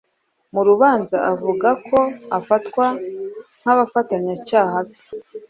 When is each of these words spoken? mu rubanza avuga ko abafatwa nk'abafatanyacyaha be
mu 0.53 0.61
rubanza 0.67 1.17
avuga 1.33 1.69
ko 1.87 1.99
abafatwa 2.35 2.85
nk'abafatanyacyaha 3.61 4.77
be 4.85 4.95